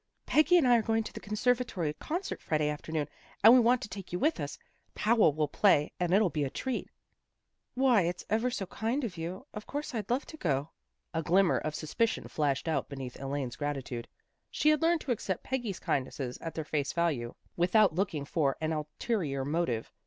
"Peggy 0.25 0.57
and 0.57 0.67
I 0.67 0.77
are 0.77 0.81
going 0.81 1.03
to 1.03 1.13
the 1.13 1.19
Conservatory 1.19 1.93
concert 1.93 2.41
Friday 2.41 2.69
afternoon, 2.69 3.07
and 3.43 3.53
we 3.53 3.59
want 3.59 3.83
to 3.83 3.87
take 3.87 4.11
you 4.11 4.17
with 4.17 4.39
us. 4.39 4.57
Powell 4.95 5.31
will 5.31 5.47
play, 5.47 5.91
and 5.99 6.11
it'll 6.11 6.31
be 6.31 6.43
a 6.43 6.49
treat."" 6.49 6.89
Why, 7.75 8.01
it's 8.01 8.25
ever 8.27 8.49
so 8.49 8.65
kind 8.65 9.03
of 9.03 9.15
you. 9.15 9.45
Of 9.53 9.67
course 9.67 9.93
I'd 9.93 10.09
love 10.09 10.25
to 10.25 10.37
go." 10.37 10.71
A 11.13 11.21
glimmer 11.21 11.59
of 11.59 11.75
suspicion 11.75 12.27
flashed 12.29 12.67
out 12.67 12.89
beneath 12.89 13.19
Elaine's 13.19 13.57
gratitude. 13.57 14.07
She 14.49 14.69
had 14.69 14.81
learned 14.81 15.01
to 15.01 15.11
accept 15.11 15.43
Peggy's 15.43 15.77
kindnesses 15.77 16.39
at 16.39 16.55
their 16.55 16.65
face 16.65 16.93
value, 16.93 17.35
without 17.55 17.93
looking 17.93 18.25
for 18.25 18.57
an 18.59 18.73
ulterior 18.73 19.45
motive. 19.45 19.91